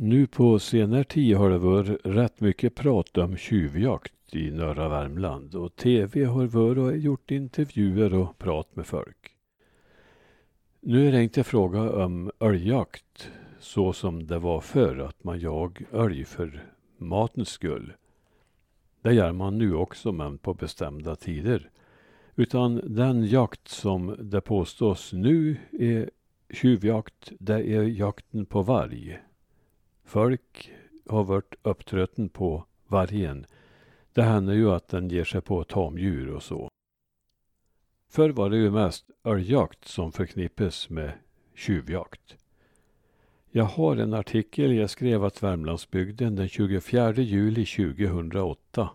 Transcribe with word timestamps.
Nu 0.00 0.26
på 0.26 0.58
senare 0.58 1.04
tid 1.04 1.36
har 1.36 1.50
det 1.50 1.58
varit 1.58 2.00
rätt 2.04 2.40
mycket 2.40 2.74
prat 2.74 3.18
om 3.18 3.36
tjuvjakt 3.36 4.34
i 4.34 4.50
norra 4.50 4.88
Värmland 4.88 5.54
och 5.54 5.76
tv 5.76 6.24
har 6.24 6.46
varit 6.46 6.78
och 6.78 6.96
gjort 6.96 7.30
intervjuer 7.30 8.14
och 8.14 8.38
prat 8.38 8.76
med 8.76 8.86
folk. 8.86 9.36
Nu 10.80 11.08
är 11.08 11.12
det 11.12 11.22
inte 11.22 11.44
fråga 11.44 12.04
om 12.04 12.30
älgjakt 12.40 13.30
så 13.58 13.92
som 13.92 14.26
det 14.26 14.38
var 14.38 14.60
förr, 14.60 14.98
att 14.98 15.24
man 15.24 15.40
jag 15.40 15.82
älg 15.92 16.24
för 16.24 16.64
matens 16.98 17.48
skull. 17.48 17.92
Det 19.02 19.12
gör 19.12 19.32
man 19.32 19.58
nu 19.58 19.74
också, 19.74 20.12
men 20.12 20.38
på 20.38 20.54
bestämda 20.54 21.16
tider. 21.16 21.70
Utan 22.36 22.80
den 22.84 23.26
jakt 23.26 23.68
som 23.68 24.16
det 24.18 24.40
påstås 24.40 25.12
nu 25.12 25.56
är 25.72 26.10
tjuvjakt, 26.50 27.32
det 27.38 27.62
är 27.74 27.82
jakten 27.82 28.46
på 28.46 28.62
varg. 28.62 29.20
Folk 30.08 30.72
har 31.06 31.24
varit 31.24 31.54
upptrötten 31.62 32.28
på 32.28 32.64
vargen. 32.86 33.46
Det 34.12 34.22
händer 34.22 34.54
ju 34.54 34.70
att 34.70 34.88
den 34.88 35.08
ger 35.08 35.24
sig 35.24 35.40
på 35.40 35.64
tamdjur 35.64 36.34
och 36.34 36.42
så. 36.42 36.68
Förr 38.10 38.30
var 38.30 38.50
det 38.50 38.56
ju 38.56 38.70
mest 38.70 39.10
älgjakt 39.24 39.84
som 39.84 40.12
förknippas 40.12 40.90
med 40.90 41.12
tjuvjakt. 41.54 42.36
Jag 43.50 43.64
har 43.64 43.96
en 43.96 44.14
artikel 44.14 44.74
jag 44.74 44.90
skrev 44.90 45.24
att 45.24 45.42
Värmlandsbygden 45.42 46.36
den 46.36 46.48
24 46.48 47.12
juli 47.12 47.66
2008. 47.66 48.90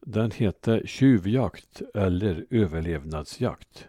Den 0.00 0.30
heter 0.30 0.86
Tjuvjakt 0.86 1.82
eller 1.94 2.46
överlevnadsjakt. 2.50 3.88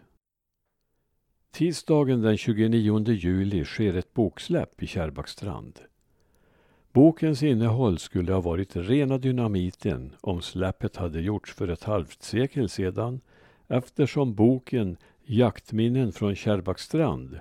Tisdagen 1.54 2.22
den 2.22 2.36
29 2.36 3.12
juli 3.12 3.64
sker 3.64 3.94
ett 3.94 4.14
boksläpp 4.14 4.82
i 4.82 4.86
Kärrbackstrand. 4.86 5.78
Bokens 6.92 7.42
innehåll 7.42 7.98
skulle 7.98 8.32
ha 8.32 8.40
varit 8.40 8.76
rena 8.76 9.18
dynamiten 9.18 10.12
om 10.20 10.42
släppet 10.42 10.96
hade 10.96 11.20
gjorts 11.20 11.54
för 11.54 11.68
ett 11.68 11.84
halvt 11.84 12.22
sekel 12.22 12.68
sedan 12.68 13.20
eftersom 13.68 14.34
boken 14.34 14.96
Jaktminnen 15.24 16.12
från 16.12 16.34
Kärrbackstrand 16.34 17.40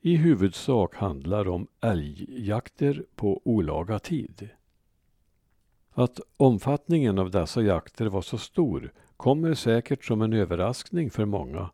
i 0.00 0.16
huvudsak 0.16 0.94
handlar 0.94 1.48
om 1.48 1.66
älgjakter 1.80 3.04
på 3.14 3.42
olaga 3.44 3.98
tid. 3.98 4.48
Att 5.90 6.20
omfattningen 6.36 7.18
av 7.18 7.30
dessa 7.30 7.62
jakter 7.62 8.06
var 8.06 8.22
så 8.22 8.38
stor 8.38 8.92
kommer 9.16 9.54
säkert 9.54 10.04
som 10.04 10.22
en 10.22 10.32
överraskning 10.32 11.10
för 11.10 11.24
många 11.24 11.70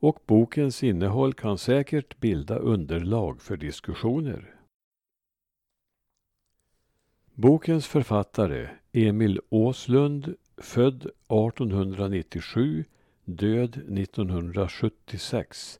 och 0.00 0.18
bokens 0.26 0.82
innehåll 0.82 1.34
kan 1.34 1.58
säkert 1.58 2.20
bilda 2.20 2.58
underlag 2.58 3.42
för 3.42 3.56
diskussioner. 3.56 4.54
Bokens 7.34 7.86
författare 7.86 8.68
Emil 8.92 9.40
Åslund, 9.48 10.34
född 10.56 11.02
1897, 11.02 12.84
död 13.24 13.76
1976, 13.76 15.78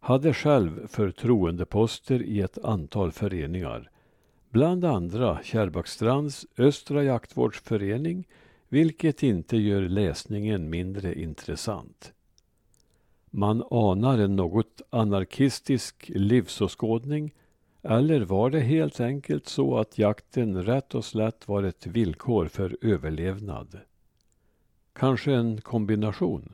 hade 0.00 0.34
själv 0.34 0.88
förtroendeposter 0.88 2.22
i 2.22 2.40
ett 2.40 2.64
antal 2.64 3.12
föreningar, 3.12 3.90
bland 4.50 4.84
andra 4.84 5.42
Kärrbackstrands 5.42 6.46
Östra 6.58 7.04
jaktvårdsförening, 7.04 8.28
vilket 8.68 9.22
inte 9.22 9.56
gör 9.56 9.82
läsningen 9.82 10.70
mindre 10.70 11.20
intressant. 11.20 12.13
Man 13.36 13.62
anar 13.70 14.18
en 14.18 14.36
något 14.36 14.82
anarkistisk 14.90 16.10
livsåskådning 16.14 17.34
eller 17.82 18.20
var 18.20 18.50
det 18.50 18.60
helt 18.60 19.00
enkelt 19.00 19.48
så 19.48 19.78
att 19.78 19.98
jakten 19.98 20.62
rätt 20.64 20.94
och 20.94 21.04
slätt 21.04 21.48
var 21.48 21.62
ett 21.62 21.86
villkor 21.86 22.48
för 22.48 22.76
överlevnad? 22.80 23.78
Kanske 24.92 25.32
en 25.32 25.60
kombination? 25.60 26.52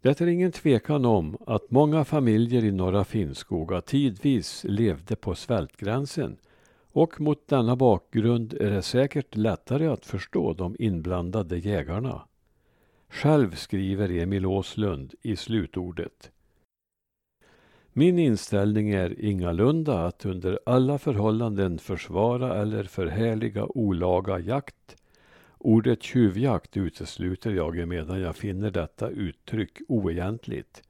Det 0.00 0.20
är 0.20 0.26
ingen 0.26 0.52
tvekan 0.52 1.04
om 1.04 1.36
att 1.46 1.70
många 1.70 2.04
familjer 2.04 2.64
i 2.64 2.72
norra 2.72 3.04
Finnskoga 3.04 3.80
tidvis 3.80 4.64
levde 4.68 5.16
på 5.16 5.34
svältgränsen 5.34 6.36
och 6.92 7.20
mot 7.20 7.48
denna 7.48 7.76
bakgrund 7.76 8.54
är 8.54 8.70
det 8.70 8.82
säkert 8.82 9.36
lättare 9.36 9.86
att 9.86 10.06
förstå 10.06 10.52
de 10.52 10.76
inblandade 10.78 11.58
jägarna. 11.58 12.22
Själv 13.08 13.54
skriver 13.54 14.10
Emil 14.10 14.46
Åslund 14.46 15.14
i 15.22 15.36
slutordet. 15.36 16.30
Min 17.92 18.18
inställning 18.18 18.90
är 18.90 19.20
ingalunda 19.20 20.06
att 20.06 20.24
under 20.24 20.58
alla 20.66 20.98
förhållanden 20.98 21.78
försvara 21.78 22.62
eller 22.62 22.84
förhärliga 22.84 23.66
olaga 23.66 24.38
jakt. 24.38 24.96
Ordet 25.58 26.02
tjuvjakt 26.02 26.76
utesluter 26.76 27.50
jag 27.50 27.78
emedan 27.78 28.20
jag 28.20 28.36
finner 28.36 28.70
detta 28.70 29.08
uttryck 29.08 29.78
oegentligt. 29.88 30.82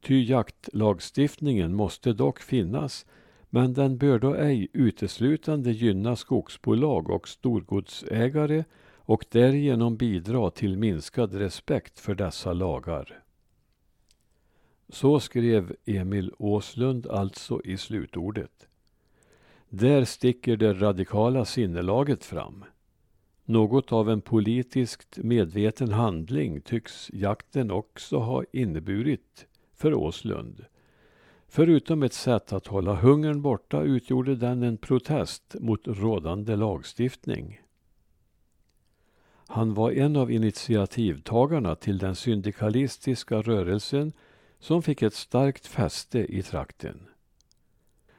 Ty 0.00 0.22
jaktlagstiftningen 0.24 1.74
måste 1.74 2.12
dock 2.12 2.40
finnas 2.40 3.06
men 3.50 3.74
den 3.74 3.98
bör 3.98 4.18
då 4.18 4.34
ej 4.34 4.68
uteslutande 4.72 5.70
gynna 5.70 6.16
skogsbolag 6.16 7.10
och 7.10 7.28
storgodsägare 7.28 8.64
och 9.10 9.24
därigenom 9.30 9.96
bidra 9.96 10.50
till 10.50 10.76
minskad 10.76 11.34
respekt 11.34 12.00
för 12.00 12.14
dessa 12.14 12.52
lagar. 12.52 13.22
Så 14.88 15.20
skrev 15.20 15.76
Emil 15.84 16.32
Åslund 16.38 17.06
alltså 17.06 17.60
i 17.64 17.76
slutordet. 17.76 18.68
Där 19.68 20.04
sticker 20.04 20.56
det 20.56 20.72
radikala 20.72 21.44
sinnelaget 21.44 22.24
fram. 22.24 22.64
Något 23.44 23.92
av 23.92 24.10
en 24.10 24.20
politiskt 24.20 25.18
medveten 25.18 25.92
handling 25.92 26.60
tycks 26.60 27.10
jakten 27.12 27.70
också 27.70 28.18
ha 28.18 28.44
inneburit 28.52 29.46
för 29.74 29.94
Åslund. 29.94 30.64
Förutom 31.48 32.02
ett 32.02 32.12
sätt 32.12 32.52
att 32.52 32.66
hålla 32.66 32.94
hungern 32.94 33.42
borta 33.42 33.82
utgjorde 33.82 34.36
den 34.36 34.62
en 34.62 34.76
protest 34.76 35.56
mot 35.60 35.80
rådande 35.84 36.56
lagstiftning. 36.56 37.60
Han 39.52 39.74
var 39.74 39.90
en 39.92 40.16
av 40.16 40.30
initiativtagarna 40.30 41.74
till 41.74 41.98
den 41.98 42.14
syndikalistiska 42.14 43.42
rörelsen 43.42 44.12
som 44.58 44.82
fick 44.82 45.02
ett 45.02 45.14
starkt 45.14 45.66
fäste 45.66 46.18
i 46.18 46.42
trakten. 46.42 47.06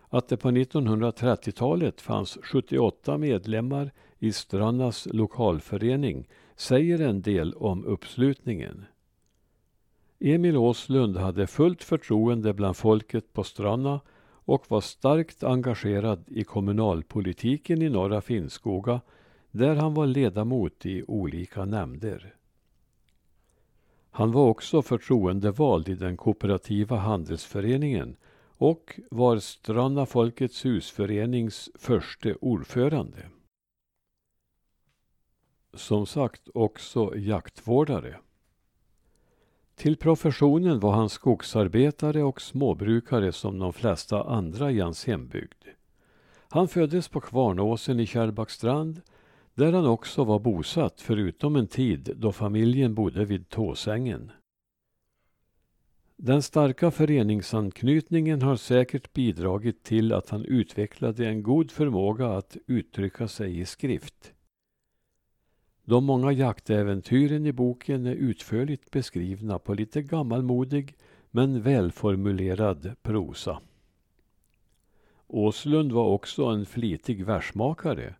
Att 0.10 0.28
det 0.28 0.38
på 0.38 0.52
1930-talet 0.52 2.02
fanns 2.02 2.38
78 2.44 3.18
medlemmar 3.18 3.92
i 4.20 4.32
Strannas 4.32 5.08
lokalförening 5.12 6.28
säger 6.56 7.00
en 7.02 7.22
del 7.22 7.54
om 7.54 7.86
uppslutningen. 7.86 8.86
Emil 10.20 10.58
Åslund 10.58 11.18
hade 11.18 11.48
fullt 11.48 11.84
förtroende 11.84 12.54
bland 12.54 12.78
folket 12.78 13.34
på 13.34 13.44
Stranna 13.44 14.00
och 14.46 14.72
var 14.72 14.82
starkt 14.82 15.44
engagerad 15.44 16.24
i 16.28 16.44
kommunalpolitiken 16.44 17.82
i 17.82 17.90
norra 17.90 18.22
Finnskoga 18.22 19.02
där 19.52 19.76
han 19.76 19.94
var 19.94 20.08
ledamot 20.08 20.86
i 20.86 21.04
olika 21.08 21.66
nämnder. 21.66 22.36
Han 24.12 24.32
var 24.32 24.48
också 24.48 24.82
förtroendevald 24.82 25.90
i 25.90 25.96
den 25.96 26.18
kooperativa 26.18 26.98
handelsföreningen 26.98 28.16
och 28.58 29.00
var 29.12 29.40
Stranna 29.40 30.06
Folkets 30.06 30.66
husförenings 30.66 31.70
förste 31.76 32.36
ordförande. 32.36 33.30
Som 35.74 36.06
sagt 36.06 36.50
också 36.54 37.16
jaktvårdare. 37.16 38.18
Till 39.76 39.98
professionen 39.98 40.80
var 40.80 40.92
han 40.92 41.10
skogsarbetare 41.10 42.24
och 42.24 42.42
småbrukare 42.42 43.32
som 43.32 43.60
de 43.60 43.74
flesta 43.74 44.24
andra 44.24 44.72
i 44.72 44.80
hans 44.80 45.06
hembygd. 45.06 45.64
Han 46.50 46.68
föddes 46.68 47.08
på 47.08 47.22
Kvarnåsen 47.22 48.00
i 48.00 48.06
Kärrbackstrand 48.06 49.02
där 49.62 49.74
han 49.74 49.86
också 49.86 50.24
var 50.24 50.40
bosatt 50.40 51.02
förutom 51.02 51.56
en 51.56 51.68
tid 51.68 52.14
då 52.16 52.32
familjen 52.32 52.96
bodde 52.96 53.26
vid 53.26 53.50
Tåsängen. 53.50 54.32
Den 56.16 56.42
starka 56.42 56.92
föreningsanknytningen 56.92 58.42
har 58.42 58.56
säkert 58.56 59.14
bidragit 59.14 59.84
till 59.84 60.14
att 60.14 60.30
han 60.30 60.46
utvecklade 60.46 61.28
en 61.28 61.44
god 61.44 61.72
förmåga 61.72 62.28
att 62.28 62.58
uttrycka 62.68 63.28
sig 63.28 63.60
i 63.60 63.66
skrift. 63.66 64.34
De 65.84 66.06
många 66.06 66.32
jaktäventyren 66.32 67.46
i 67.46 67.52
boken 67.52 68.06
är 68.06 68.16
utförligt 68.16 68.92
beskrivna 68.92 69.60
på 69.60 69.74
lite 69.74 70.02
gammalmodig 70.02 70.96
men 71.32 71.62
välformulerad 71.62 72.96
prosa. 73.02 73.62
Åslund 75.28 75.92
var 75.92 76.08
också 76.08 76.46
en 76.46 76.66
flitig 76.66 77.26
versmakare 77.26 78.16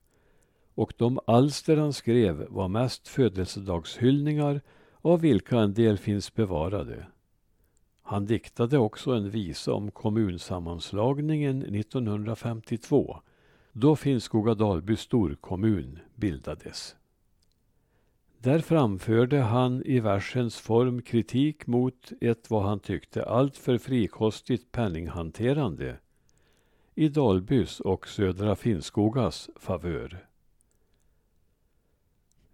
och 0.82 0.94
de 0.98 1.20
alster 1.28 1.78
han 1.78 1.94
skrev 1.94 2.46
var 2.50 2.68
mest 2.68 3.08
födelsedagshyllningar 3.08 4.62
av 5.02 5.22
vilka 5.22 5.60
en 5.60 5.74
del 5.74 5.98
finns 5.98 6.34
bevarade. 6.34 7.06
Han 8.02 8.26
diktade 8.26 8.78
också 8.78 9.12
en 9.12 9.30
visa 9.30 9.74
om 9.74 9.92
kommunsammanslagningen 9.92 11.76
1952 11.76 13.20
då 13.72 13.96
Finnskoga-Dalby 13.96 14.96
storkommun 14.96 16.00
bildades. 16.16 16.96
Där 18.38 18.60
framförde 18.60 19.40
han 19.40 19.84
i 19.86 20.00
versens 20.00 20.60
form 20.60 21.02
kritik 21.02 21.68
mot 21.68 22.12
ett 22.22 22.50
vad 22.50 22.64
han 22.64 22.80
tyckte 22.80 23.26
alltför 23.26 23.78
frikostigt 23.78 24.72
penninghanterande 24.72 25.98
i 26.96 27.10
Dalbys 27.10 27.80
och 27.80 28.08
Södra 28.08 28.56
Finnskogas 28.56 29.50
favör. 29.56 30.31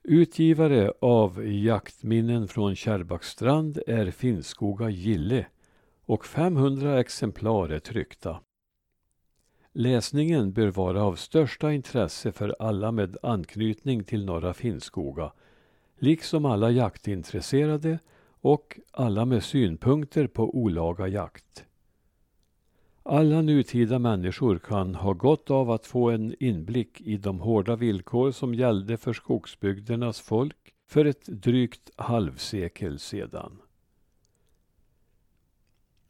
Utgivare 0.10 0.94
av 1.02 1.48
Jaktminnen 1.48 2.48
från 2.48 2.76
Kärrbackstrand 2.76 3.80
är 3.88 4.12
Finnskoga 4.12 4.90
Gille 4.90 5.46
och 6.06 6.26
500 6.26 7.00
exemplar 7.00 7.70
är 7.70 7.80
tryckta. 7.80 8.40
Läsningen 9.74 10.54
bör 10.54 10.68
vara 10.68 11.04
av 11.04 11.16
största 11.16 11.74
intresse 11.74 12.32
för 12.32 12.56
alla 12.60 12.92
med 12.92 13.18
anknytning 13.24 14.04
till 14.04 14.26
Norra 14.26 14.54
Finnskoga, 14.54 15.34
liksom 16.00 16.46
alla 16.46 16.72
jaktintresserade 16.72 18.00
och 18.42 18.80
alla 18.92 19.26
med 19.26 19.44
synpunkter 19.44 20.28
på 20.28 20.56
olaga 20.56 21.08
jakt. 21.08 21.66
Alla 23.10 23.42
nutida 23.42 24.00
människor 24.00 24.60
kan 24.60 24.96
ha 24.96 25.14
gott 25.14 25.52
av 25.52 25.72
att 25.72 25.86
få 25.86 26.10
en 26.10 26.36
inblick 26.40 27.02
i 27.02 27.18
de 27.18 27.40
hårda 27.40 27.76
villkor 27.76 28.32
som 28.32 28.54
gällde 28.54 28.98
för 28.98 29.14
skogsbygdernas 29.14 30.22
folk 30.22 30.74
för 30.88 31.06
ett 31.06 31.26
drygt 31.26 31.92
halvsekel 31.96 33.00
sedan. 33.00 33.62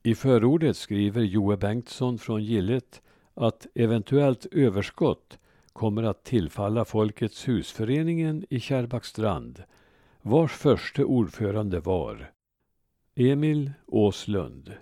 I 0.04 0.16
förordet 0.16 0.78
skriver 0.78 1.22
Joe 1.22 1.58
Bengtsson 1.58 2.18
från 2.18 2.44
Gillet 2.44 3.02
att 3.34 3.68
eventuellt 3.76 4.46
överskott 4.52 5.40
kommer 5.74 6.04
att 6.04 6.24
tillfalla 6.24 6.86
Folkets 6.86 7.48
husföreningen 7.48 8.46
i 8.50 8.60
Kärrbackstrand 8.60 9.64
vars 10.22 10.52
förste 10.52 11.04
ordförande 11.04 11.80
var 11.80 12.32
Emil 13.16 13.72
Åslund. 13.86 14.74